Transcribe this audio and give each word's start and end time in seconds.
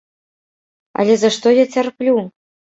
Але 1.03 1.13
за 1.25 1.29
што 1.37 1.55
я 1.63 1.69
цярплю? 1.79 2.19